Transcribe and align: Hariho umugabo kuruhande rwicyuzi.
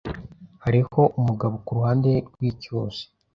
Hariho 0.63 1.01
umugabo 1.19 1.55
kuruhande 1.65 2.09
rwicyuzi. 2.33 3.03